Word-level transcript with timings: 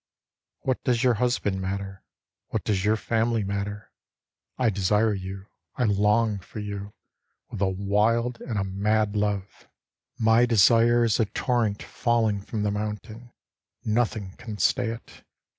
What 0.61 0.83
does 0.83 1.03
your 1.03 1.13
husband 1.13 1.61
matter? 1.61 2.03
What 2.47 2.63
does 2.63 2.83
your 2.83 2.95
family 2.95 3.43
matter? 3.43 3.91
I 4.57 4.71
desire 4.71 5.13
you, 5.13 5.45
I 5.75 5.83
long 5.83 6.39
for 6.39 6.57
you 6.57 6.95
With 7.51 7.61
a 7.61 7.69
wild 7.69 8.41
and 8.41 8.57
a 8.57 8.63
mad 8.63 9.15
love. 9.15 9.47
22 9.59 9.59
MY 9.59 9.63
DESIRE 9.63 9.67
My 10.25 10.45
desire 10.47 11.03
is 11.03 11.19
a 11.19 11.25
torrent 11.25 11.83
Falling 11.83 12.41
from 12.41 12.63
the 12.63 12.71
mountain, 12.71 13.31
Nothing 13.85 14.31
can 14.37 14.57
stay 14.57 14.87
it. 14.89 15.23